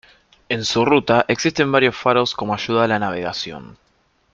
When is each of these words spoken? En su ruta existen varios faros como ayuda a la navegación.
En 0.49 0.65
su 0.65 0.83
ruta 0.83 1.25
existen 1.27 1.71
varios 1.71 1.95
faros 1.95 2.33
como 2.33 2.55
ayuda 2.55 2.85
a 2.85 2.87
la 2.87 2.97
navegación. 2.97 3.77